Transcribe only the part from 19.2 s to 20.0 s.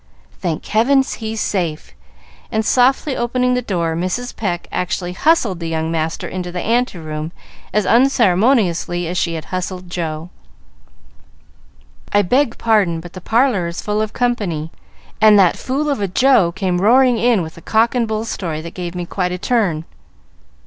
a turn.